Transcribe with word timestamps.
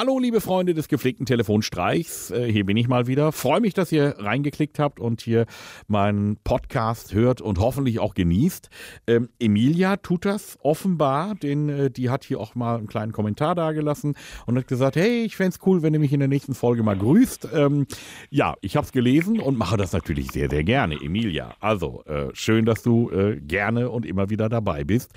Hallo, 0.00 0.20
liebe 0.20 0.40
Freunde 0.40 0.74
des 0.74 0.86
gepflegten 0.86 1.26
Telefonstreichs. 1.26 2.30
Äh, 2.30 2.52
hier 2.52 2.64
bin 2.64 2.76
ich 2.76 2.86
mal 2.86 3.08
wieder. 3.08 3.32
Freue 3.32 3.60
mich, 3.60 3.74
dass 3.74 3.90
ihr 3.90 4.14
reingeklickt 4.16 4.78
habt 4.78 5.00
und 5.00 5.22
hier 5.22 5.44
meinen 5.88 6.36
Podcast 6.44 7.14
hört 7.14 7.40
und 7.40 7.58
hoffentlich 7.58 7.98
auch 7.98 8.14
genießt. 8.14 8.70
Ähm, 9.08 9.28
Emilia 9.40 9.96
tut 9.96 10.24
das 10.24 10.56
offenbar, 10.62 11.34
denn 11.34 11.68
äh, 11.68 11.90
die 11.90 12.10
hat 12.10 12.22
hier 12.22 12.38
auch 12.38 12.54
mal 12.54 12.78
einen 12.78 12.86
kleinen 12.86 13.10
Kommentar 13.10 13.56
dagelassen 13.56 14.14
und 14.46 14.56
hat 14.56 14.68
gesagt, 14.68 14.94
hey, 14.94 15.24
ich 15.24 15.34
fände 15.34 15.56
es 15.58 15.66
cool, 15.66 15.82
wenn 15.82 15.94
ihr 15.94 15.98
mich 15.98 16.12
in 16.12 16.20
der 16.20 16.28
nächsten 16.28 16.54
Folge 16.54 16.84
mal 16.84 16.96
grüßt. 16.96 17.48
Ähm, 17.52 17.88
ja, 18.30 18.54
ich 18.60 18.76
habe 18.76 18.86
es 18.86 18.92
gelesen 18.92 19.40
und 19.40 19.58
mache 19.58 19.76
das 19.76 19.92
natürlich 19.92 20.30
sehr, 20.30 20.48
sehr 20.48 20.62
gerne, 20.62 20.94
Emilia. 21.02 21.56
Also, 21.58 22.04
äh, 22.04 22.28
schön, 22.34 22.66
dass 22.66 22.84
du 22.84 23.10
äh, 23.10 23.40
gerne 23.40 23.90
und 23.90 24.06
immer 24.06 24.30
wieder 24.30 24.48
dabei 24.48 24.84
bist. 24.84 25.10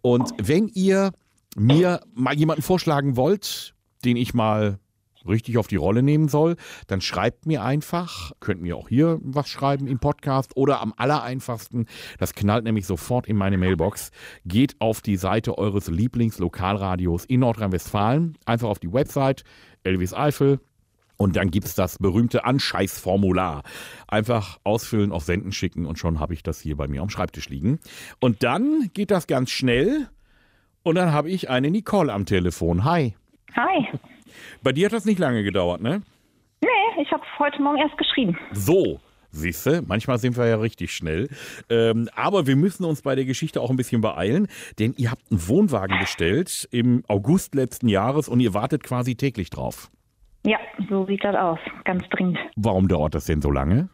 Und 0.00 0.32
wenn 0.40 0.68
ihr 0.68 1.10
mir 1.56 2.02
mal 2.14 2.36
jemanden 2.36 2.62
vorschlagen 2.62 3.16
wollt, 3.16 3.74
den 4.04 4.16
ich 4.16 4.34
mal 4.34 4.78
richtig 5.26 5.58
auf 5.58 5.66
die 5.66 5.76
Rolle 5.76 6.02
nehmen 6.02 6.28
soll, 6.28 6.56
dann 6.86 7.00
schreibt 7.00 7.46
mir 7.46 7.62
einfach, 7.62 8.32
könnt 8.40 8.62
mir 8.62 8.76
auch 8.76 8.88
hier 8.88 9.18
was 9.22 9.48
schreiben 9.48 9.86
im 9.86 9.98
Podcast 9.98 10.56
oder 10.56 10.80
am 10.80 10.94
allereinfachsten, 10.96 11.86
das 12.18 12.34
knallt 12.34 12.64
nämlich 12.64 12.86
sofort 12.86 13.26
in 13.26 13.36
meine 13.36 13.58
Mailbox, 13.58 14.10
geht 14.44 14.76
auf 14.80 15.00
die 15.00 15.16
Seite 15.16 15.58
eures 15.58 15.88
Lieblingslokalradios 15.88 17.24
in 17.24 17.40
Nordrhein-Westfalen, 17.40 18.38
einfach 18.46 18.68
auf 18.68 18.78
die 18.78 18.92
Website 18.92 19.44
Elvis 19.82 20.14
Eifel, 20.14 20.60
und 21.18 21.34
dann 21.34 21.50
gibt 21.50 21.66
es 21.66 21.74
das 21.74 21.98
berühmte 21.98 22.44
Anscheißformular. 22.44 23.64
Einfach 24.06 24.60
ausfüllen, 24.62 25.10
auf 25.10 25.24
Senden 25.24 25.50
schicken 25.50 25.84
und 25.84 25.98
schon 25.98 26.20
habe 26.20 26.32
ich 26.32 26.44
das 26.44 26.60
hier 26.60 26.76
bei 26.76 26.86
mir 26.86 27.02
am 27.02 27.10
Schreibtisch 27.10 27.48
liegen. 27.48 27.80
Und 28.20 28.44
dann 28.44 28.88
geht 28.94 29.10
das 29.10 29.26
ganz 29.26 29.50
schnell 29.50 30.08
und 30.84 30.94
dann 30.94 31.12
habe 31.12 31.28
ich 31.28 31.50
eine 31.50 31.72
Nicole 31.72 32.12
am 32.12 32.24
Telefon. 32.24 32.84
Hi. 32.84 33.16
Hi. 33.56 33.88
Bei 34.62 34.72
dir 34.72 34.86
hat 34.86 34.92
das 34.92 35.04
nicht 35.04 35.18
lange 35.18 35.42
gedauert, 35.42 35.80
ne? 35.80 36.02
Nee, 36.60 37.02
ich 37.02 37.10
habe 37.12 37.22
heute 37.38 37.62
Morgen 37.62 37.78
erst 37.78 37.96
geschrieben. 37.98 38.38
So. 38.52 39.00
Siehste, 39.30 39.82
manchmal 39.86 40.16
sind 40.16 40.38
wir 40.38 40.46
ja 40.46 40.56
richtig 40.56 40.90
schnell. 40.90 41.28
Ähm, 41.68 42.08
aber 42.16 42.46
wir 42.46 42.56
müssen 42.56 42.84
uns 42.86 43.02
bei 43.02 43.14
der 43.14 43.26
Geschichte 43.26 43.60
auch 43.60 43.68
ein 43.68 43.76
bisschen 43.76 44.00
beeilen, 44.00 44.48
denn 44.78 44.94
ihr 44.96 45.10
habt 45.10 45.30
einen 45.30 45.46
Wohnwagen 45.46 45.98
bestellt 45.98 46.66
im 46.72 47.04
August 47.08 47.54
letzten 47.54 47.88
Jahres 47.88 48.30
und 48.30 48.40
ihr 48.40 48.54
wartet 48.54 48.82
quasi 48.82 49.16
täglich 49.16 49.50
drauf. 49.50 49.90
Ja, 50.46 50.58
so 50.88 51.04
sieht 51.04 51.22
das 51.24 51.36
aus. 51.36 51.58
Ganz 51.84 52.08
dringend. 52.08 52.38
Warum 52.56 52.88
dauert 52.88 53.14
das 53.14 53.26
denn 53.26 53.42
so 53.42 53.50
lange? 53.50 53.90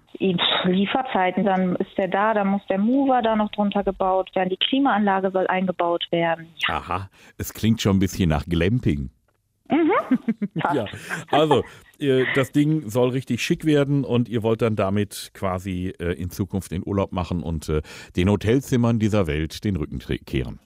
Lieferzeiten, 0.64 1.44
dann 1.44 1.76
ist 1.76 1.96
der 1.98 2.08
da, 2.08 2.34
dann 2.34 2.48
muss 2.48 2.62
der 2.68 2.78
Mover 2.78 3.20
da 3.22 3.36
noch 3.36 3.50
drunter 3.50 3.82
gebaut 3.82 4.30
werden, 4.34 4.50
die 4.50 4.56
Klimaanlage 4.56 5.30
soll 5.30 5.46
eingebaut 5.46 6.04
werden. 6.10 6.46
Ja. 6.68 6.76
Aha, 6.76 7.10
es 7.38 7.52
klingt 7.52 7.82
schon 7.82 7.96
ein 7.96 8.00
bisschen 8.00 8.28
nach 8.28 8.44
Glamping. 8.46 9.10
Mhm. 9.70 9.92
ja, 10.74 10.86
also 11.30 11.62
das 12.34 12.52
Ding 12.52 12.88
soll 12.88 13.10
richtig 13.10 13.42
schick 13.42 13.64
werden 13.64 14.04
und 14.04 14.28
ihr 14.28 14.42
wollt 14.42 14.62
dann 14.62 14.76
damit 14.76 15.30
quasi 15.32 15.94
äh, 15.98 16.12
in 16.20 16.30
Zukunft 16.30 16.72
den 16.72 16.82
Urlaub 16.84 17.12
machen 17.12 17.42
und 17.42 17.68
äh, 17.68 17.82
den 18.16 18.28
Hotelzimmern 18.28 18.98
dieser 18.98 19.26
Welt 19.26 19.64
den 19.64 19.76
Rücken 19.76 20.00
kehren. 20.26 20.58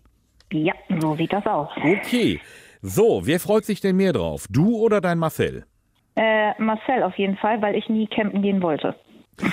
Ja, 0.52 0.74
so 1.00 1.14
sieht 1.16 1.32
das 1.32 1.46
aus. 1.46 1.68
Okay, 1.76 2.40
so, 2.80 3.26
wer 3.26 3.40
freut 3.40 3.64
sich 3.64 3.80
denn 3.80 3.96
mehr 3.96 4.12
drauf? 4.12 4.46
Du 4.50 4.76
oder 4.78 5.00
dein 5.00 5.18
Marcel? 5.18 5.64
Äh, 6.16 6.60
Marcel 6.60 7.02
auf 7.02 7.16
jeden 7.18 7.36
Fall, 7.36 7.60
weil 7.60 7.76
ich 7.76 7.88
nie 7.88 8.06
campen 8.06 8.42
gehen 8.42 8.62
wollte. 8.62 8.94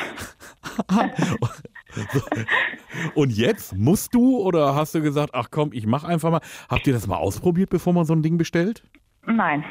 Und 3.16 3.32
jetzt 3.32 3.76
musst 3.76 4.14
du 4.14 4.40
oder 4.40 4.76
hast 4.76 4.96
du 4.96 5.02
gesagt, 5.02 5.32
ach 5.34 5.50
komm, 5.52 5.72
ich 5.74 5.86
mach 5.86 6.04
einfach 6.04 6.32
mal. 6.32 6.42
Habt 6.70 6.88
ihr 6.88 6.94
das 6.94 7.08
mal 7.08 7.18
ausprobiert, 7.18 7.70
bevor 7.70 7.94
man 7.94 8.06
so 8.06 8.14
ein 8.14 8.22
Ding 8.22 8.38
bestellt? 8.38 8.84
Nein. 9.26 9.64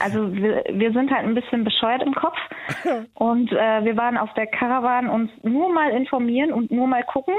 Also 0.00 0.34
wir, 0.34 0.64
wir 0.72 0.92
sind 0.92 1.10
halt 1.10 1.24
ein 1.24 1.34
bisschen 1.34 1.64
bescheuert 1.64 2.02
im 2.02 2.14
Kopf 2.14 2.36
und 3.14 3.52
äh, 3.52 3.84
wir 3.84 3.96
waren 3.96 4.16
auf 4.16 4.32
der 4.34 4.46
Caravan 4.46 5.08
uns 5.08 5.30
nur 5.42 5.72
mal 5.72 5.90
informieren 5.90 6.52
und 6.52 6.70
nur 6.70 6.86
mal 6.86 7.04
gucken. 7.04 7.34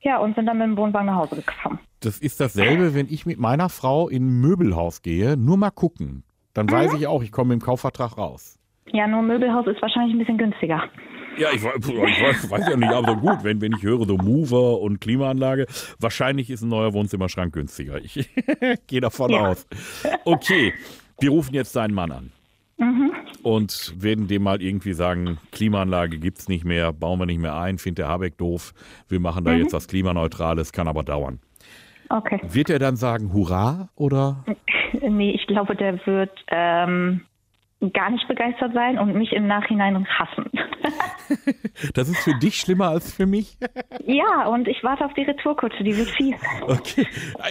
Ja, 0.00 0.18
und 0.18 0.34
sind 0.34 0.46
dann 0.46 0.58
mit 0.58 0.66
dem 0.66 0.76
Wohnwagen 0.76 1.06
nach 1.06 1.16
Hause 1.16 1.36
gekommen. 1.36 1.78
Das 2.00 2.18
ist 2.18 2.40
dasselbe, 2.40 2.94
wenn 2.94 3.06
ich 3.08 3.26
mit 3.26 3.38
meiner 3.38 3.68
Frau 3.68 4.08
in 4.08 4.26
ein 4.26 4.40
Möbelhaus 4.40 5.02
gehe, 5.02 5.36
nur 5.36 5.56
mal 5.56 5.70
gucken. 5.70 6.24
Dann 6.54 6.66
mhm. 6.66 6.72
weiß 6.72 6.94
ich 6.94 7.06
auch, 7.06 7.22
ich 7.22 7.30
komme 7.30 7.54
im 7.54 7.60
Kaufvertrag 7.60 8.16
raus. 8.18 8.58
Ja, 8.92 9.06
nur 9.06 9.22
Möbelhaus 9.22 9.66
ist 9.66 9.80
wahrscheinlich 9.80 10.14
ein 10.14 10.18
bisschen 10.18 10.38
günstiger. 10.38 10.82
Ja, 11.38 11.48
ich, 11.50 11.56
ich 11.56 11.64
weiß, 11.64 12.50
weiß, 12.50 12.68
ja 12.68 12.76
nicht, 12.76 12.92
aber 12.92 13.16
gut, 13.16 13.42
wenn, 13.42 13.60
wenn 13.60 13.72
ich 13.72 13.82
höre, 13.82 14.04
so 14.06 14.16
Mover 14.16 14.80
und 14.80 15.00
Klimaanlage, 15.00 15.66
wahrscheinlich 15.98 16.50
ist 16.50 16.62
ein 16.62 16.68
neuer 16.68 16.92
Wohnzimmerschrank 16.92 17.52
günstiger. 17.52 17.98
Ich 17.98 18.30
gehe 18.86 19.00
davon 19.00 19.30
ja. 19.30 19.48
aus. 19.48 19.66
Okay, 20.24 20.74
wir 21.20 21.30
rufen 21.30 21.54
jetzt 21.54 21.74
deinen 21.74 21.94
Mann 21.94 22.12
an. 22.12 22.32
Mhm. 22.78 23.12
Und 23.42 23.94
werden 23.96 24.28
dem 24.28 24.42
mal 24.42 24.62
irgendwie 24.62 24.92
sagen, 24.92 25.38
Klimaanlage 25.50 26.18
gibt 26.18 26.38
es 26.38 26.48
nicht 26.48 26.64
mehr, 26.64 26.92
bauen 26.92 27.18
wir 27.18 27.26
nicht 27.26 27.40
mehr 27.40 27.56
ein, 27.56 27.78
findet 27.78 27.98
der 27.98 28.08
Habeck 28.08 28.38
doof, 28.38 28.72
wir 29.08 29.20
machen 29.20 29.44
da 29.44 29.52
mhm. 29.52 29.60
jetzt 29.60 29.72
was 29.72 29.88
Klimaneutrales, 29.88 30.72
kann 30.72 30.88
aber 30.88 31.02
dauern. 31.02 31.40
Okay. 32.08 32.40
Wird 32.42 32.68
er 32.68 32.78
dann 32.78 32.96
sagen, 32.96 33.32
hurra 33.32 33.88
oder? 33.96 34.44
Nee, 35.00 35.30
ich 35.30 35.46
glaube, 35.46 35.74
der 35.74 36.04
wird 36.06 36.44
ähm, 36.48 37.22
gar 37.90 38.10
nicht 38.10 38.28
begeistert 38.28 38.72
sein 38.74 38.98
und 38.98 39.14
mich 39.14 39.32
im 39.32 39.46
Nachhinein 39.46 40.06
hassen. 40.06 40.50
das 41.94 42.08
ist 42.08 42.18
für 42.18 42.34
dich 42.38 42.56
schlimmer 42.56 42.88
als 42.88 43.12
für 43.12 43.26
mich? 43.26 43.56
ja, 44.06 44.46
und 44.46 44.68
ich 44.68 44.84
warte 44.84 45.04
auf 45.04 45.14
die 45.14 45.22
Retourkutsche, 45.22 45.82
die 45.82 45.96
wird 45.96 46.08
fies. 46.10 46.36
Okay, 46.62 47.06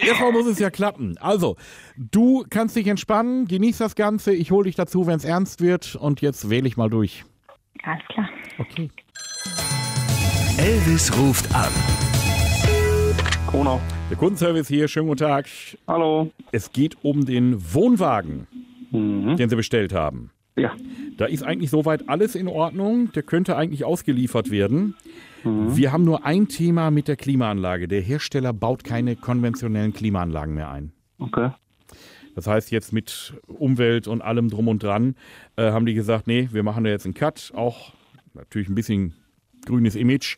erstmal 0.08 0.32
muss 0.32 0.46
es 0.46 0.60
ja 0.60 0.70
klappen. 0.70 1.18
Also, 1.20 1.58
du 1.98 2.46
kannst 2.50 2.76
dich 2.76 2.88
entspannen, 2.88 3.48
genieß 3.48 3.80
das 3.80 3.96
Ganze, 3.96 4.34
ich 4.34 4.52
hole 4.52 4.66
dich 4.66 4.76
dazu, 4.76 5.08
wenn 5.08 5.16
es 5.16 5.26
ernst 5.26 5.62
wird 5.62 5.96
und 5.96 6.22
jetzt 6.22 6.50
wähle 6.50 6.68
ich 6.68 6.78
mal 6.78 6.90
durch. 6.90 7.26
Alles 7.84 8.06
klar. 8.08 8.30
Okay. 8.60 8.90
Elvis 10.58 11.12
ruft 11.18 11.54
an. 11.56 11.72
Kronau. 13.50 13.82
Der 14.10 14.18
Kundenservice 14.18 14.68
hier, 14.68 14.88
schönen 14.88 15.08
guten 15.08 15.26
Tag. 15.26 15.48
Hallo. 15.88 16.32
Es 16.52 16.72
geht 16.72 16.98
um 17.04 17.26
den 17.26 17.74
Wohnwagen 17.74 18.48
Mhm. 18.92 19.38
den 19.38 19.50
Sie 19.50 19.56
bestellt 19.56 19.94
haben. 19.94 20.32
Ja. 20.56 20.76
Da 21.18 21.26
ist 21.26 21.44
eigentlich 21.44 21.70
soweit 21.70 22.10
alles 22.10 22.36
in 22.36 22.48
Ordnung. 22.48 23.12
Der 23.14 23.24
könnte 23.24 23.56
eigentlich 23.56 23.86
ausgeliefert 23.86 24.52
werden. 24.52 24.96
Mhm. 25.44 25.76
Wir 25.76 25.92
haben 25.92 26.04
nur 26.04 26.26
ein 26.26 26.48
Thema 26.48 26.92
mit 26.92 27.08
der 27.08 27.16
Klimaanlage. 27.16 27.88
Der 27.88 28.02
Hersteller 28.02 28.54
baut 28.54 28.84
keine 28.84 29.16
konventionellen 29.16 29.94
Klimaanlagen 29.94 30.54
mehr 30.54 30.70
ein. 30.72 30.92
Okay. 31.20 31.52
Das 32.36 32.48
heißt, 32.48 32.72
jetzt 32.72 32.94
mit 32.94 33.34
Umwelt 33.48 34.08
und 34.08 34.22
allem 34.22 34.50
drum 34.50 34.68
und 34.68 34.84
dran 34.84 35.16
äh, 35.58 35.72
haben 35.72 35.86
die 35.86 35.94
gesagt, 35.94 36.28
nee, 36.28 36.50
wir 36.52 36.64
machen 36.64 36.84
da 36.84 36.90
jetzt 36.90 37.06
einen 37.06 37.14
Cut. 37.14 37.52
Auch 37.56 37.94
natürlich 38.34 38.70
ein 38.70 38.76
bisschen 38.76 39.14
grünes 39.66 39.96
Image. 39.96 40.38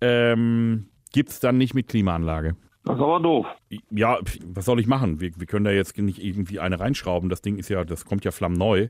Ähm, 0.00 0.86
Gibt 1.12 1.30
es 1.30 1.40
dann 1.40 1.58
nicht 1.58 1.74
mit 1.74 1.88
Klimaanlage. 1.88 2.56
Das 2.84 2.96
ist 2.96 3.02
aber 3.02 3.20
doof. 3.20 3.46
Ja, 3.90 4.18
was 4.44 4.64
soll 4.64 4.80
ich 4.80 4.86
machen? 4.86 5.20
Wir, 5.20 5.30
wir 5.36 5.46
können 5.46 5.64
da 5.64 5.70
jetzt 5.70 5.96
nicht 5.98 6.22
irgendwie 6.22 6.58
eine 6.58 6.80
reinschrauben. 6.80 7.28
Das 7.28 7.42
Ding 7.42 7.58
ist 7.58 7.68
ja, 7.68 7.84
das 7.84 8.04
kommt 8.04 8.24
ja 8.24 8.32
flammneu. 8.32 8.88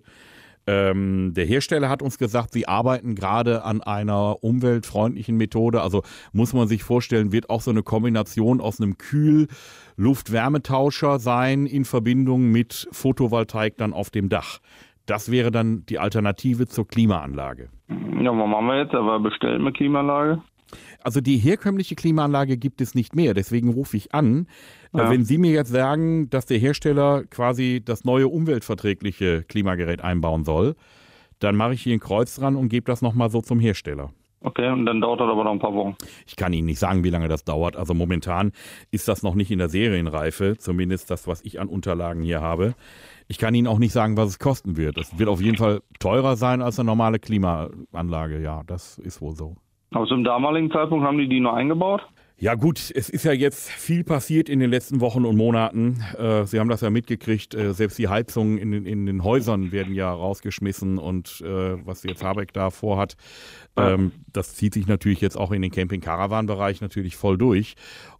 Ähm, 0.66 1.34
der 1.34 1.44
Hersteller 1.44 1.88
hat 1.88 2.02
uns 2.02 2.19
gesagt, 2.19 2.52
sie 2.52 2.66
arbeiten 2.69 3.16
gerade 3.16 3.64
an 3.64 3.82
einer 3.82 4.44
umweltfreundlichen 4.44 5.36
Methode. 5.36 5.82
Also 5.82 6.02
muss 6.32 6.54
man 6.54 6.69
sich 6.69 6.84
vorstellen, 6.84 7.32
wird 7.32 7.50
auch 7.50 7.60
so 7.60 7.72
eine 7.72 7.82
Kombination 7.82 8.60
aus 8.60 8.81
einem 8.81 8.97
Kühl-Luft-Wärmetauscher 8.97 11.19
sein 11.19 11.66
in 11.66 11.84
Verbindung 11.84 12.52
mit 12.52 12.86
Photovoltaik 12.92 13.76
dann 13.76 13.92
auf 13.92 14.10
dem 14.10 14.28
Dach. 14.28 14.60
Das 15.06 15.32
wäre 15.32 15.50
dann 15.50 15.84
die 15.86 15.98
Alternative 15.98 16.69
zur 16.69 16.86
Klimaanlage. 16.86 17.70
Ja, 17.88 18.31
was 18.31 18.48
machen 18.48 18.66
wir 18.66 18.84
jetzt? 18.84 18.94
Aber 18.94 19.19
bestellt 19.19 19.60
eine 19.60 19.72
Klimaanlage? 19.72 20.41
Also 21.02 21.20
die 21.20 21.36
herkömmliche 21.38 21.94
Klimaanlage 21.94 22.56
gibt 22.56 22.80
es 22.80 22.94
nicht 22.94 23.14
mehr. 23.14 23.34
Deswegen 23.34 23.70
rufe 23.70 23.96
ich 23.96 24.14
an. 24.14 24.46
Äh, 24.92 24.98
Ja. 24.98 25.10
Wenn 25.10 25.24
Sie 25.24 25.38
mir 25.38 25.52
jetzt 25.52 25.70
sagen, 25.70 26.28
dass 26.30 26.46
der 26.46 26.58
Hersteller 26.58 27.24
quasi 27.24 27.82
das 27.84 28.04
neue 28.04 28.28
umweltverträgliche 28.28 29.42
Klimagerät 29.44 30.02
einbauen 30.02 30.44
soll, 30.44 30.74
dann 31.38 31.56
mache 31.56 31.74
ich 31.74 31.82
hier 31.82 31.94
ein 31.94 32.00
Kreuz 32.00 32.36
dran 32.36 32.56
und 32.56 32.69
gebe 32.69 32.86
das 32.86 33.02
nochmal 33.02 33.30
so 33.30 33.40
zum 33.40 33.58
Hersteller. 33.58 34.10
Okay, 34.44 34.69
und 34.70 34.86
dann 34.86 35.00
dauert 35.00 35.20
das 35.20 35.28
aber 35.28 35.44
noch 35.44 35.52
ein 35.52 35.60
paar 35.60 35.72
Wochen. 35.74 35.94
Ich 36.26 36.34
kann 36.34 36.52
Ihnen 36.52 36.66
nicht 36.66 36.80
sagen, 36.80 37.04
wie 37.04 37.10
lange 37.10 37.28
das 37.28 37.44
dauert. 37.44 37.76
Also 37.76 37.94
momentan 37.94 38.50
ist 38.90 39.06
das 39.06 39.22
noch 39.22 39.36
nicht 39.36 39.52
in 39.52 39.58
der 39.60 39.68
Serienreife, 39.68 40.56
zumindest 40.58 41.10
das, 41.12 41.28
was 41.28 41.42
ich 41.42 41.60
an 41.60 41.68
Unterlagen 41.68 42.22
hier 42.22 42.40
habe. 42.40 42.75
Ich 43.28 43.38
kann 43.38 43.54
Ihnen 43.54 43.68
auch 43.68 43.78
nicht 43.78 43.92
sagen, 43.92 44.16
was 44.16 44.28
es 44.30 44.38
kosten 44.40 44.76
wird. 44.76 44.98
Es 44.98 45.16
wird 45.16 45.28
auf 45.28 45.40
jeden 45.40 45.56
Fall 45.56 45.80
teurer 46.00 46.34
sein 46.36 46.60
als 46.60 46.78
eine 46.80 46.86
normale 46.88 47.20
Klimaanlage. 47.20 48.40
Ja, 48.40 48.62
das 48.66 48.98
ist 48.98 49.20
wohl 49.20 49.36
so. 49.36 49.54
Aber 49.94 50.06
zum 50.06 50.24
damaligen 50.24 50.70
Zeitpunkt 50.70 51.04
haben 51.06 51.18
die 51.18 51.28
die 51.28 51.40
noch 51.40 51.54
eingebaut? 51.54 52.02
Ja 52.38 52.56
gut, 52.56 52.90
es 52.92 53.08
ist 53.08 53.24
ja 53.24 53.30
jetzt 53.32 53.70
viel 53.70 54.02
passiert 54.02 54.48
in 54.48 54.58
den 54.58 54.68
letzten 54.68 55.00
Wochen 55.00 55.24
und 55.24 55.36
Monaten. 55.36 56.02
Äh, 56.18 56.44
Sie 56.44 56.58
haben 56.58 56.68
das 56.68 56.80
ja 56.80 56.90
mitgekriegt, 56.90 57.54
äh, 57.54 57.72
selbst 57.72 57.98
die 58.00 58.08
Heizungen 58.08 58.58
in, 58.58 58.72
den- 58.72 58.84
in 58.84 59.06
den 59.06 59.22
Häusern 59.22 59.70
werden 59.70 59.94
ja 59.94 60.12
rausgeschmissen 60.12 60.98
und 60.98 61.40
äh, 61.46 61.86
was 61.86 62.02
jetzt 62.02 62.24
Habeck 62.24 62.52
da 62.52 62.70
vorhat, 62.70 63.14
ähm, 63.76 64.10
das 64.32 64.56
zieht 64.56 64.74
sich 64.74 64.88
natürlich 64.88 65.20
jetzt 65.20 65.36
auch 65.36 65.52
in 65.52 65.62
den 65.62 65.70
Camping-Caravan-Bereich 65.70 66.80
natürlich 66.80 67.14
voll 67.16 67.38
durch. 67.38 67.74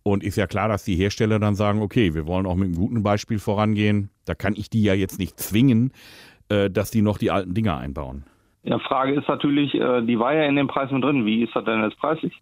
Und 0.05 0.23
ist 0.23 0.37
ja 0.37 0.47
klar, 0.47 0.69
dass 0.69 0.85
die 0.85 0.95
Hersteller 0.95 1.41
dann 1.41 1.57
sagen, 1.57 1.83
okay, 1.83 2.15
wir 2.15 2.27
wollen 2.29 2.47
auch 2.47 2.55
mit 2.55 2.67
einem 2.67 2.77
guten 2.77 3.03
Beispiel 3.03 3.41
vorangehen. 3.41 4.11
Da 4.25 4.37
kann 4.37 4.55
ich 4.57 4.71
die 4.71 4.85
ja 4.85 4.95
jetzt 4.95 5.19
nicht 5.19 5.41
zwingen, 5.41 5.91
äh, 6.49 6.71
dass 6.71 6.93
die 6.93 7.03
noch 7.03 7.19
die 7.19 7.33
alten 7.33 7.55
Dinger 7.55 7.77
einbauen. 7.77 8.25
Ja, 8.65 8.79
Frage 8.79 9.15
ist 9.15 9.29
natürlich, 9.29 9.75
äh, 9.75 10.03
die 10.03 10.19
war 10.19 10.35
ja 10.35 10.45
in 10.45 10.57
dem 10.57 10.69
Preis 10.69 10.91
mit 10.91 11.03
drin. 11.03 11.27
Wie 11.27 11.43
ist 11.43 11.55
das 11.55 11.65
denn 11.65 11.83
jetzt 11.83 11.99
preislich? 11.99 12.33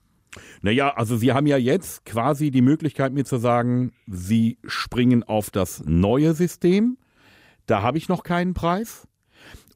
Naja, 0.63 0.93
also 0.95 1.17
Sie 1.17 1.33
haben 1.33 1.47
ja 1.47 1.57
jetzt 1.57 2.05
quasi 2.05 2.51
die 2.51 2.63
Möglichkeit, 2.63 3.13
mir 3.13 3.25
zu 3.25 3.39
sagen, 3.39 3.93
Sie 4.07 4.59
springen 4.65 5.25
auf 5.25 5.51
das 5.51 5.85
neue 5.87 6.35
System. 6.35 6.99
Da 7.67 7.83
habe 7.83 7.99
ich 7.99 8.09
noch 8.09 8.23
keinen 8.23 8.55
Preis. 8.55 9.09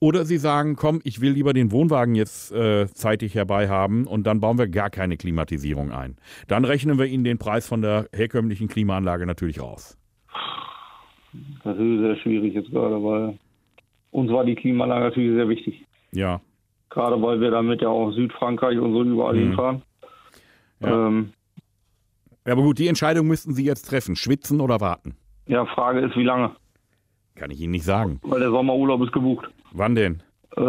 Oder 0.00 0.26
Sie 0.26 0.36
sagen, 0.36 0.76
komm, 0.76 1.00
ich 1.02 1.20
will 1.20 1.32
lieber 1.32 1.54
den 1.54 1.72
Wohnwagen 1.72 2.14
jetzt 2.14 2.52
äh, 2.52 2.86
zeitig 2.88 3.34
herbei 3.34 3.68
haben 3.68 4.06
und 4.06 4.26
dann 4.26 4.40
bauen 4.40 4.58
wir 4.58 4.68
gar 4.68 4.90
keine 4.90 5.16
Klimatisierung 5.16 5.92
ein. 5.92 6.16
Dann 6.46 6.64
rechnen 6.66 6.98
wir 6.98 7.06
Ihnen 7.06 7.24
den 7.24 7.38
Preis 7.38 7.66
von 7.66 7.80
der 7.80 8.08
herkömmlichen 8.12 8.68
Klimaanlage 8.68 9.24
natürlich 9.24 9.62
raus. 9.62 9.96
Das 11.64 11.76
ist 11.78 12.00
sehr 12.00 12.16
schwierig 12.16 12.54
jetzt 12.54 12.70
gerade, 12.70 13.02
weil 13.02 13.38
uns 14.10 14.30
war 14.30 14.44
die 14.44 14.54
Klimaanlage 14.54 15.04
natürlich 15.06 15.34
sehr 15.34 15.48
wichtig. 15.48 15.86
Ja. 16.14 16.40
Gerade 16.90 17.20
weil 17.20 17.40
wir 17.40 17.50
damit 17.50 17.82
ja 17.82 17.88
auch 17.88 18.12
Südfrankreich 18.12 18.78
und 18.78 18.92
so 18.92 19.02
überall 19.02 19.34
Mhm. 19.34 19.38
hinfahren. 19.40 19.82
Ja. 20.80 21.06
Ähm, 21.08 21.32
Ja, 22.46 22.52
Aber 22.52 22.62
gut, 22.62 22.78
die 22.78 22.88
Entscheidung 22.88 23.26
müssten 23.26 23.54
Sie 23.54 23.64
jetzt 23.64 23.88
treffen. 23.88 24.16
Schwitzen 24.16 24.60
oder 24.60 24.80
warten? 24.80 25.16
ja, 25.46 25.64
Frage 25.66 26.00
ist, 26.00 26.14
wie 26.16 26.24
lange? 26.24 26.54
Kann 27.36 27.50
ich 27.50 27.60
Ihnen 27.60 27.72
nicht 27.72 27.84
sagen. 27.84 28.20
Weil 28.22 28.40
der 28.40 28.50
Sommerurlaub 28.50 29.02
ist 29.02 29.12
gebucht. 29.12 29.46
Wann 29.72 29.94
denn? 29.94 30.22
Äh, 30.56 30.60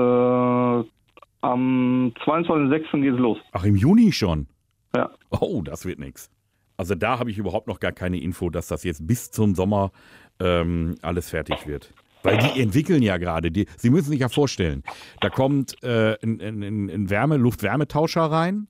am 1.41 2.13
22.06. 2.25 3.01
geht's 3.01 3.19
los. 3.19 3.37
Ach, 3.51 3.63
im 3.65 3.75
Juni 3.75 4.11
schon. 4.11 4.47
Ja. 4.95 5.11
Oh, 5.29 5.61
das 5.63 5.85
wird 5.85 5.99
nichts. 5.99 6.29
Also 6.77 6.95
da 6.95 7.19
habe 7.19 7.29
ich 7.29 7.37
überhaupt 7.37 7.67
noch 7.67 7.79
gar 7.79 7.91
keine 7.91 8.19
Info, 8.19 8.49
dass 8.49 8.67
das 8.67 8.83
jetzt 8.83 9.05
bis 9.05 9.31
zum 9.31 9.53
Sommer 9.55 9.91
ähm, 10.39 10.95
alles 11.01 11.29
fertig 11.29 11.67
wird. 11.67 11.93
Weil 12.25 12.37
die 12.37 12.61
entwickeln 12.61 13.01
ja 13.01 13.17
gerade. 13.17 13.51
Die, 13.51 13.65
Sie 13.77 13.89
müssen 13.89 14.09
sich 14.09 14.19
ja 14.19 14.29
vorstellen, 14.29 14.83
da 15.21 15.29
kommt 15.29 15.81
äh, 15.83 16.15
ein, 16.23 16.41
ein, 16.41 16.89
ein 16.89 17.09
Wärme, 17.09 17.37
Luft-Wärmetauscher 17.37 18.23
rein. 18.23 18.67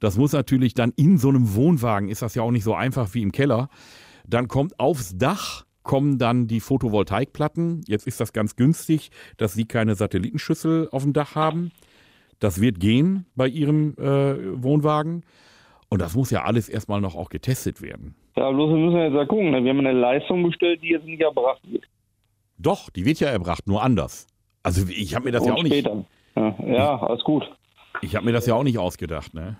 Das 0.00 0.16
muss 0.16 0.32
natürlich 0.32 0.74
dann 0.74 0.92
in 0.96 1.18
so 1.18 1.28
einem 1.28 1.54
Wohnwagen, 1.54 2.08
ist 2.08 2.22
das 2.22 2.34
ja 2.34 2.42
auch 2.42 2.50
nicht 2.50 2.64
so 2.64 2.74
einfach 2.74 3.14
wie 3.14 3.22
im 3.22 3.32
Keller. 3.32 3.68
Dann 4.26 4.46
kommt 4.46 4.78
aufs 4.78 5.16
Dach, 5.16 5.64
kommen 5.82 6.18
dann 6.18 6.46
die 6.46 6.60
Photovoltaikplatten. 6.60 7.82
Jetzt 7.86 8.06
ist 8.06 8.20
das 8.20 8.32
ganz 8.32 8.56
günstig, 8.56 9.10
dass 9.38 9.54
Sie 9.54 9.64
keine 9.64 9.94
Satellitenschüssel 9.94 10.88
auf 10.92 11.02
dem 11.02 11.12
Dach 11.12 11.34
haben. 11.34 11.72
Das 12.38 12.60
wird 12.60 12.78
gehen 12.78 13.26
bei 13.34 13.48
Ihrem 13.48 13.94
äh, 13.98 14.62
Wohnwagen. 14.62 15.24
Und 15.88 16.02
das 16.02 16.14
muss 16.14 16.30
ja 16.30 16.44
alles 16.44 16.68
erstmal 16.68 17.00
noch 17.00 17.16
auch 17.16 17.30
getestet 17.30 17.80
werden. 17.80 18.14
Ja, 18.36 18.50
bloß 18.50 18.70
wir 18.70 18.76
müssen 18.76 18.98
jetzt 18.98 19.14
ja 19.14 19.24
gucken. 19.24 19.50
Ne? 19.50 19.64
Wir 19.64 19.70
haben 19.70 19.80
eine 19.80 19.92
Leistung 19.92 20.44
bestellt, 20.44 20.82
die 20.82 20.90
jetzt 20.90 21.06
nicht 21.06 21.22
erbracht 21.22 21.62
wird. 21.64 21.84
Doch, 22.58 22.90
die 22.90 23.04
wird 23.04 23.20
ja 23.20 23.28
erbracht, 23.28 23.66
nur 23.66 23.82
anders. 23.82 24.26
Also 24.62 24.86
ich 24.88 25.14
habe 25.14 25.26
mir 25.26 25.32
das 25.32 25.46
ja 25.46 25.52
Und 25.52 25.58
auch 25.58 25.62
nicht, 25.62 25.72
später. 25.72 26.04
Ja, 26.36 26.54
ja, 26.66 27.02
alles 27.02 27.22
gut. 27.24 27.44
ich 28.02 28.14
habe 28.16 28.26
mir 28.26 28.32
das 28.32 28.46
ja 28.46 28.54
auch 28.54 28.64
nicht 28.64 28.78
ausgedacht, 28.78 29.32
ne? 29.34 29.56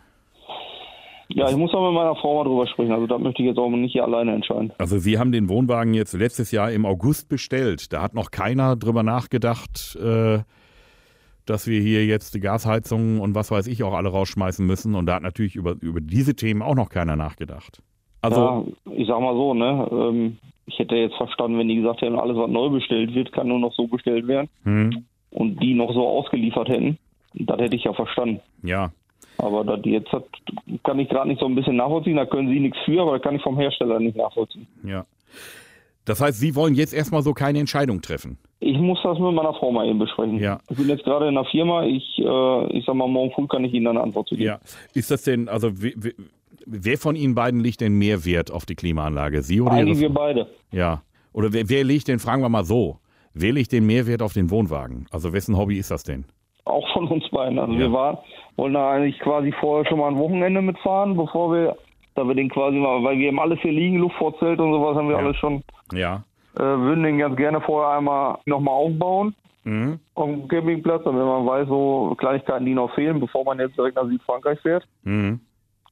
Ja, 1.31 1.51
ich 1.51 1.57
muss 1.57 1.75
auch 1.75 1.87
mit 1.87 1.95
meiner 1.95 2.17
Frau 2.17 2.37
mal 2.43 2.49
drüber 2.49 2.67
sprechen. 2.67 2.91
Also 2.93 3.07
da 3.07 3.19
möchte 3.19 3.43
ich 3.43 3.49
jetzt 3.49 3.59
auch 3.59 3.69
nicht 3.69 3.93
hier 3.93 4.05
alleine 4.05 4.33
entscheiden. 4.35 4.73
Also 4.79 4.99
Sie 4.99 5.19
haben 5.19 5.31
den 5.31 5.49
Wohnwagen 5.51 5.93
jetzt 5.93 6.15
letztes 6.15 6.51
Jahr 6.53 6.73
im 6.73 6.87
August 6.87 7.29
bestellt. 7.29 7.93
Da 7.93 8.01
hat 8.01 8.15
noch 8.15 8.31
keiner 8.31 8.77
drüber 8.77 9.03
nachgedacht, 9.03 9.97
äh, 10.03 10.39
dass 11.45 11.67
wir 11.67 11.81
hier 11.83 12.07
jetzt 12.07 12.35
die 12.35 12.41
Gasheizungen 12.41 13.21
und 13.21 13.35
was 13.35 13.51
weiß 13.51 13.67
ich 13.67 13.83
auch 13.83 13.93
alle 13.93 14.09
rausschmeißen 14.09 14.67
müssen. 14.67 14.95
Und 14.95 15.05
da 15.05 15.17
hat 15.17 15.23
natürlich 15.23 15.55
über, 15.55 15.77
über 15.81 16.01
diese 16.01 16.35
Themen 16.35 16.63
auch 16.63 16.75
noch 16.75 16.89
keiner 16.89 17.15
nachgedacht. 17.15 17.83
Also, 18.23 18.41
ja, 18.87 18.93
ich 18.95 19.07
sag 19.07 19.21
mal 19.21 19.35
so, 19.35 19.53
ne? 19.53 19.89
Ähm, 19.93 20.39
ich 20.69 20.79
hätte 20.79 20.95
jetzt 20.97 21.17
verstanden, 21.17 21.59
wenn 21.59 21.69
die 21.69 21.77
gesagt 21.77 22.01
hätten, 22.03 22.19
alles, 22.19 22.37
was 22.37 22.51
neu 22.51 22.69
bestellt 22.69 23.15
wird, 23.15 23.33
kann 23.33 23.49
nur 23.49 23.59
noch 23.59 23.73
so 23.75 23.87
bestellt 23.87 24.27
werden. 24.29 24.49
hm, 24.65 25.05
Und 25.31 25.63
die 25.63 25.75
noch 25.75 25.93
so 25.93 26.07
ausgeliefert 26.07 26.69
hätten. 26.69 26.99
Das 27.35 27.59
hätte 27.59 27.77
ich 27.77 27.85
ja 27.85 27.93
verstanden. 27.93 28.41
ja, 28.63 28.91
Aber 29.39 29.65
das 29.65 29.81
jetzt 29.85 30.11
hat, 30.13 30.25
kann 30.85 30.99
ich 30.99 31.09
gerade 31.09 31.29
nicht 31.29 31.41
so 31.41 31.47
ein 31.47 31.55
bisschen 31.55 31.77
nachvollziehen. 31.77 32.17
Da 32.17 32.27
können 32.27 32.49
Sie 32.49 32.61
nichts 32.61 32.79
für, 32.85 33.03
aber 33.03 33.13
das 33.13 33.23
kann 33.23 33.35
ich 33.37 33.43
vom 33.43 33.59
Hersteller 33.59 33.99
nicht 34.01 34.17
nachvollziehen. 34.17 34.67
ja. 34.85 35.05
Das 36.05 36.23
heißt, 36.23 36.41
Sie 36.41 36.55
wollen 36.57 36.75
jetzt 36.75 36.95
erstmal 36.95 37.21
so 37.21 37.35
keine 37.35 37.59
Entscheidung 37.59 38.01
treffen. 38.01 38.39
Ich 38.61 38.79
muss 38.79 38.99
das 39.03 39.19
mit 39.19 39.31
meiner 39.35 39.53
Frau 39.53 39.71
mal 39.71 39.87
eben 39.87 39.99
besprechen. 39.99 40.39
Ja. 40.39 40.59
Ich 40.71 40.77
bin 40.79 40.89
jetzt 40.89 41.05
gerade 41.05 41.29
in 41.29 41.35
der 41.35 41.45
Firma. 41.45 41.85
Ich, 41.85 42.19
äh, 42.19 42.67
ich 42.79 42.87
sag 42.87 42.95
mal, 42.95 43.07
morgen 43.07 43.31
früh 43.33 43.47
kann 43.47 43.63
ich 43.65 43.75
Ihnen 43.75 43.85
dann 43.85 43.99
eine 43.99 44.05
Antwort 44.07 44.27
zu 44.27 44.35
geben. 44.35 44.47
Ja. 44.47 44.59
Ist 44.95 45.11
das 45.11 45.25
denn, 45.25 45.51
also 45.51 45.71
wer, 45.83 45.93
wer- 45.97 46.15
wer 46.71 46.99
von 46.99 47.17
Ihnen 47.17 47.35
beiden 47.35 47.61
legt 47.61 47.81
denn 47.81 47.95
mehr 47.95 48.25
Wert 48.25 48.51
auf 48.51 48.67
die 48.67 48.75
Klimaanlage? 48.75 49.43
Sie 49.43 49.61
oder 49.61 49.73
Eigentlich 49.73 50.01
wir 50.01 50.11
beide. 50.11 50.47
Ja. 50.71 51.03
Oder 51.33 51.53
wer, 51.53 51.69
wer 51.69 51.85
legt 51.85 52.09
denn, 52.09 52.19
fragen 52.19 52.43
wir 52.43 52.49
mal 52.49 52.65
so, 52.65 52.99
wer 53.35 53.53
legt 53.53 53.73
den 53.73 53.87
Mehrwert 53.87 54.23
auf 54.23 54.33
den 54.33 54.51
Wohnwagen? 54.51 55.07
Also 55.11 55.33
wessen 55.33 55.57
Hobby 55.57 55.79
ist 55.79 55.91
das 55.91 56.03
denn? 56.05 56.25
Auch 56.65 56.87
von 56.93 57.07
uns 57.09 57.29
beiden. 57.31 57.59
Also 57.59 57.73
Ja. 57.75 57.79
wir 57.81 57.93
waren, 57.93 58.19
wollen 58.57 58.75
da 58.75 58.91
eigentlich 58.93 59.19
quasi 59.21 59.53
vorher 59.61 59.89
schon 59.89 59.99
mal 59.99 60.09
ein 60.09 60.19
Wochenende 60.19 60.61
mitfahren, 60.63 61.17
bevor 61.17 61.53
wir, 61.53 61.77
da 62.15 62.25
wir 62.25 62.35
den 62.35 62.49
quasi 62.51 62.77
mal, 62.77 63.03
weil 63.05 63.19
wir 63.19 63.29
haben 63.29 63.39
alles 63.41 63.59
hier 63.61 63.73
liegen, 63.73 63.97
Luftfortzelt 63.99 64.59
und 64.61 64.73
sowas 64.73 64.97
haben 64.97 65.09
wir 65.09 65.17
Ja. 65.17 65.23
alles 65.25 65.37
schon, 65.37 65.63
Ja. 65.93 66.25
äh, 66.57 66.61
würden 66.63 67.05
den 67.05 67.19
ganz 67.19 67.37
gerne 67.37 67.61
vorher 67.61 67.97
einmal 67.99 68.39
nochmal 68.47 68.75
aufbauen 68.75 69.35
Mhm. 69.65 69.99
auf 70.15 70.27
dem 70.29 70.49
Campingplatz, 70.49 71.05
damit 71.05 71.23
man 71.25 71.47
weiß, 71.47 71.69
so 71.69 72.15
Kleinigkeiten, 72.19 72.65
die 72.67 72.75
noch 72.75 72.93
fehlen, 72.95 73.21
bevor 73.21 73.45
man 73.45 73.59
jetzt 73.59 73.77
direkt 73.77 73.97
nach 73.97 74.07
Südfrankreich 74.07 74.59
fährt. 74.61 74.87
Mhm. 75.05 75.41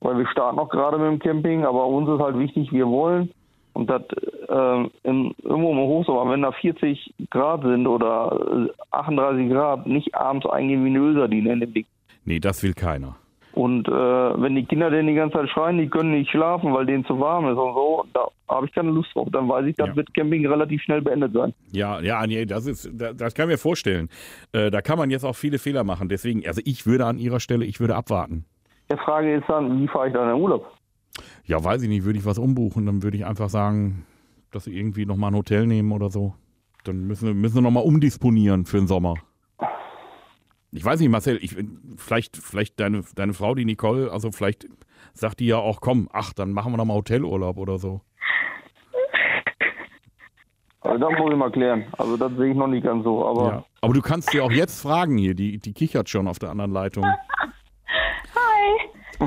Weil 0.00 0.18
wir 0.18 0.26
starten 0.28 0.56
noch 0.56 0.68
gerade 0.68 0.98
mit 0.98 1.08
dem 1.10 1.18
Camping, 1.18 1.64
aber 1.64 1.86
uns 1.86 2.08
ist 2.08 2.20
halt 2.20 2.38
wichtig, 2.38 2.72
wir 2.72 2.86
wollen. 2.86 3.30
Und 3.72 3.90
das 3.90 4.02
äh, 4.48 4.88
im, 5.02 5.34
irgendwo 5.42 5.70
im 5.72 5.78
Hochsommer, 5.78 6.30
wenn 6.30 6.42
da 6.42 6.52
40 6.52 7.14
Grad 7.30 7.62
sind 7.62 7.86
oder 7.86 8.68
äh, 8.68 8.82
38 8.92 9.50
Grad, 9.50 9.86
nicht 9.86 10.14
abends 10.14 10.46
eingehen 10.46 10.82
wie 10.84 10.88
eine 10.90 10.98
Ölsardine 10.98 11.52
in 11.52 11.60
dem 11.60 11.74
Ding. 11.74 11.86
Nee, 12.24 12.40
das 12.40 12.62
will 12.62 12.72
keiner. 12.72 13.16
Und 13.52 13.88
äh, 13.88 13.92
wenn 13.92 14.54
die 14.54 14.64
Kinder 14.66 14.90
denn 14.90 15.06
die 15.06 15.14
ganze 15.14 15.38
Zeit 15.38 15.48
schreien, 15.50 15.78
die 15.78 15.88
können 15.88 16.10
nicht 16.12 16.30
schlafen, 16.30 16.74
weil 16.74 16.84
denen 16.84 17.04
zu 17.06 17.18
warm 17.20 17.46
ist 17.48 17.56
und 17.56 17.72
so, 17.74 18.04
da 18.12 18.28
habe 18.48 18.66
ich 18.66 18.72
keine 18.72 18.90
Lust 18.90 19.14
drauf. 19.14 19.28
Dann 19.32 19.48
weiß 19.48 19.64
ich, 19.66 19.76
das 19.76 19.88
Ja. 19.88 19.96
wird 19.96 20.12
Camping 20.14 20.46
relativ 20.46 20.82
schnell 20.82 21.00
beendet 21.00 21.32
sein. 21.32 21.54
Ja, 21.72 22.00
ja, 22.00 22.26
nee, 22.26 22.44
das 22.44 22.66
ist, 22.66 22.90
das, 22.92 23.16
das 23.16 23.34
kann 23.34 23.46
ich 23.48 23.54
mir 23.54 23.58
vorstellen. 23.58 24.08
Äh, 24.52 24.70
da 24.70 24.82
kann 24.82 24.98
man 24.98 25.10
jetzt 25.10 25.24
auch 25.24 25.36
viele 25.36 25.58
Fehler 25.58 25.84
machen. 25.84 26.08
Deswegen, 26.10 26.46
also 26.46 26.60
ich 26.66 26.86
würde 26.86 27.06
an 27.06 27.18
Ihrer 27.18 27.40
Stelle, 27.40 27.64
ich 27.64 27.80
würde 27.80 27.94
abwarten. 27.96 28.44
Die 28.90 28.96
Frage 28.96 29.34
ist 29.36 29.48
dann, 29.48 29.80
wie 29.80 29.88
fahre 29.88 30.08
ich 30.08 30.12
dann 30.12 30.28
in 30.28 30.34
den 30.36 30.42
Urlaub? 30.42 30.72
Ja, 31.44 31.62
weiß 31.62 31.82
ich 31.82 31.88
nicht, 31.88 32.04
würde 32.04 32.18
ich 32.18 32.24
was 32.24 32.38
umbuchen, 32.38 32.86
dann 32.86 33.02
würde 33.02 33.16
ich 33.16 33.26
einfach 33.26 33.48
sagen, 33.48 34.06
dass 34.50 34.64
Sie 34.64 34.76
irgendwie 34.76 35.06
nochmal 35.06 35.30
ein 35.30 35.36
Hotel 35.36 35.66
nehmen 35.66 35.92
oder 35.92 36.10
so. 36.10 36.34
Dann 36.84 37.06
müssen 37.06 37.26
wir, 37.26 37.34
müssen 37.34 37.56
wir 37.56 37.62
nochmal 37.62 37.84
umdisponieren 37.84 38.64
für 38.64 38.78
den 38.78 38.86
Sommer. 38.86 39.14
Ich 40.72 40.84
weiß 40.84 41.00
nicht, 41.00 41.08
Marcel, 41.08 41.38
ich, 41.40 41.56
vielleicht, 41.96 42.36
vielleicht 42.36 42.78
deine, 42.78 43.02
deine 43.14 43.32
Frau, 43.32 43.54
die 43.54 43.64
Nicole, 43.64 44.12
also 44.12 44.30
vielleicht 44.30 44.66
sagt 45.14 45.40
die 45.40 45.46
ja 45.46 45.56
auch, 45.56 45.80
komm, 45.80 46.08
ach, 46.12 46.32
dann 46.32 46.52
machen 46.52 46.72
wir 46.72 46.76
nochmal 46.76 46.98
Hotelurlaub 46.98 47.56
oder 47.56 47.78
so. 47.78 48.02
Also 50.80 50.98
das 50.98 51.18
muss 51.18 51.32
ich 51.32 51.36
mal 51.36 51.50
klären. 51.50 51.84
Also 51.98 52.16
das 52.16 52.32
sehe 52.36 52.50
ich 52.50 52.56
noch 52.56 52.68
nicht 52.68 52.84
ganz 52.84 53.02
so. 53.02 53.26
Aber 53.26 53.48
Ja. 53.48 53.64
Aber 53.80 53.94
du 53.94 54.02
kannst 54.02 54.30
sie 54.30 54.40
auch 54.40 54.52
jetzt 54.52 54.80
fragen 54.80 55.16
hier, 55.18 55.34
die, 55.34 55.58
die 55.58 55.72
kichert 55.72 56.08
schon 56.08 56.28
auf 56.28 56.38
der 56.38 56.50
anderen 56.50 56.72
Leitung. 56.72 57.04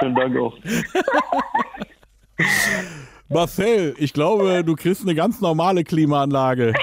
Vielen 0.00 0.14
Dank 0.14 0.36
auch. 0.38 0.56
Marcel, 3.28 3.94
ich 3.98 4.12
glaube, 4.12 4.64
du 4.64 4.74
kriegst 4.74 5.02
eine 5.02 5.14
ganz 5.14 5.40
normale 5.40 5.84
Klimaanlage. 5.84 6.74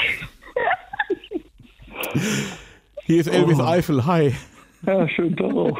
Hier 3.05 3.19
ist 3.19 3.27
Elvis 3.27 3.59
Eifel, 3.59 4.05
hi. 4.05 4.33
Ja, 4.85 5.07
schönen 5.09 5.35
Tag 5.35 5.53
auch. 5.53 5.79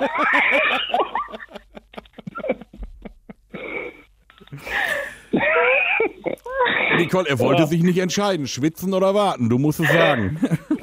Nicole, 6.98 7.28
er 7.28 7.40
wollte 7.40 7.68
sich 7.68 7.84
nicht 7.84 7.98
entscheiden, 8.00 8.48
schwitzen 8.48 8.94
oder 8.94 9.14
warten. 9.14 9.50
Du 9.50 9.58
musst 9.58 9.80
es 9.80 9.92
sagen. 9.92 10.40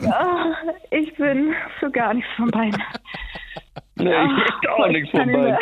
Ah, 0.09 0.53
ich 0.91 1.15
bin 1.17 1.55
für 1.81 1.91
gar 1.91 2.15
nichts 2.15 2.31
von 2.37 2.51
beiden. 2.51 2.81
Nee, 4.03 4.11
ich 4.11 4.33
möchte 4.37 4.73
auch 4.73 4.89
nichts 4.89 5.11
von 5.11 5.33
beiden. 5.33 5.57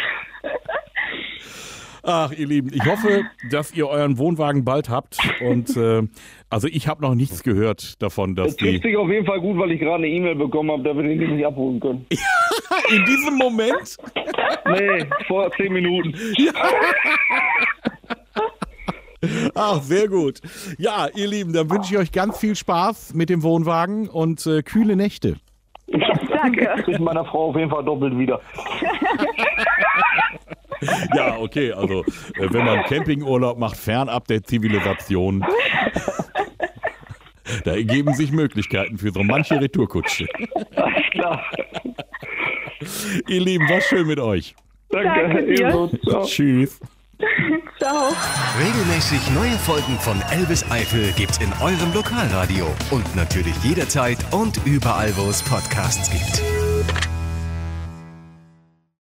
Ach, 2.03 2.33
ihr 2.33 2.47
Lieben, 2.47 2.71
ich 2.73 2.85
hoffe, 2.87 3.25
dass 3.51 3.75
ihr 3.75 3.87
euren 3.87 4.17
Wohnwagen 4.17 4.65
bald 4.65 4.89
habt. 4.89 5.19
Und 5.41 5.77
äh, 5.77 6.03
also 6.49 6.67
ich 6.67 6.89
habe 6.89 7.03
noch 7.03 7.15
nichts 7.15 7.43
gehört 7.43 8.01
davon, 8.03 8.35
dass 8.35 8.57
Das 8.57 8.57
die 8.57 8.79
sich 8.79 8.97
auf 8.97 9.11
jeden 9.11 9.27
Fall 9.27 9.41
gut, 9.41 9.59
weil 9.59 9.73
ich 9.73 9.81
gerade 9.81 9.97
eine 9.97 10.09
E-Mail 10.09 10.35
bekommen 10.35 10.71
habe, 10.71 10.83
da 10.83 10.97
wir 10.97 11.03
den 11.03 11.37
nicht 11.37 11.47
abholen 11.47 11.79
können. 11.79 12.07
in 12.91 13.05
diesem 13.05 13.37
Moment. 13.37 13.97
Nee, 14.67 15.05
vor 15.27 15.51
zehn 15.53 15.73
Minuten. 15.73 16.15
Ach, 19.55 19.83
sehr 19.83 20.09
gut. 20.09 20.41
Ja, 20.79 21.09
ihr 21.15 21.29
Lieben, 21.29 21.53
dann 21.53 21.69
wünsche 21.69 21.93
ich 21.93 21.99
euch 22.01 22.13
ganz 22.13 22.39
viel 22.39 22.57
Spaß 22.57 23.13
mit 23.15 23.29
dem 23.29 23.43
Wohnwagen 23.43 24.09
und 24.09 24.47
äh, 24.47 24.63
kühle 24.63 24.97
Nächte. 24.97 25.37
Danke. 26.43 26.67
Kriegt 26.85 27.01
meiner 27.01 27.25
Frau 27.25 27.49
auf 27.51 27.57
jeden 27.57 27.71
Fall 27.71 27.85
doppelt 27.85 28.19
wieder. 28.19 28.41
Ja, 31.15 31.37
okay, 31.37 31.73
also 31.73 32.03
äh, 32.37 32.51
wenn 32.51 32.65
man 32.65 32.83
Campingurlaub 32.85 33.59
macht, 33.59 33.77
fernab 33.77 34.27
der 34.29 34.43
Zivilisation, 34.43 35.45
da 37.65 37.73
ergeben 37.73 38.15
sich 38.15 38.33
Möglichkeiten 38.33 38.97
für 38.97 39.11
so 39.11 39.23
manche 39.23 39.61
Retourkutsche. 39.61 40.27
Alles 40.77 41.11
klar. 41.11 41.45
Ihr 43.29 43.41
Lieben, 43.43 43.69
war 43.69 43.83
schön 43.83 44.07
mit 44.07 44.19
euch. 44.19 44.55
Danke. 44.89 45.55
Danke. 45.55 45.99
Tschüss. 46.25 46.81
Ciao. 47.81 48.13
Regelmäßig 48.59 49.31
neue 49.31 49.57
Folgen 49.57 49.99
von 50.01 50.21
Elvis 50.31 50.71
Eifel 50.71 51.13
gibt's 51.13 51.39
in 51.39 51.51
eurem 51.63 51.95
Lokalradio 51.95 52.67
und 52.91 53.17
natürlich 53.17 53.57
jederzeit 53.65 54.19
und 54.33 54.61
überall, 54.67 55.17
wo 55.17 55.31
es 55.31 55.43
Podcasts 55.43 56.11
gibt. 56.11 56.60